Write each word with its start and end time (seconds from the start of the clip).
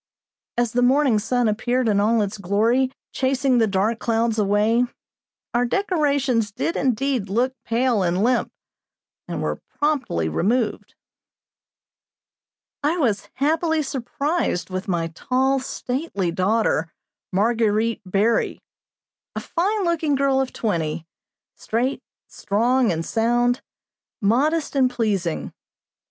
As 0.57 0.71
the 0.73 0.81
morning 0.81 1.19
sun 1.19 1.47
appeared 1.47 1.87
in 1.87 1.99
all 1.99 2.23
its 2.23 2.39
glory, 2.39 2.91
chasing 3.11 3.59
the 3.59 3.67
dark 3.67 3.99
clouds 3.99 4.39
away, 4.39 4.83
our 5.53 5.63
decorations 5.63 6.51
did 6.51 6.75
indeed 6.75 7.29
look 7.29 7.53
pale 7.65 8.01
and 8.01 8.23
limp, 8.23 8.51
and 9.27 9.43
were 9.43 9.61
promptly 9.77 10.27
removed. 10.27 10.95
I 12.81 12.97
was 12.97 13.29
happily 13.33 13.83
surprised 13.83 14.71
with 14.71 14.87
my 14.87 15.11
tall, 15.13 15.59
stately 15.59 16.31
daughter, 16.31 16.91
Marguerite 17.31 18.01
Berry. 18.03 18.59
A 19.35 19.39
fine 19.39 19.83
looking 19.83 20.15
girl 20.15 20.41
of 20.41 20.51
twenty, 20.51 21.05
straight, 21.53 22.01
strong, 22.25 22.91
and 22.91 23.05
sound, 23.05 23.61
modest 24.19 24.75
and 24.75 24.89
pleasing. 24.89 25.53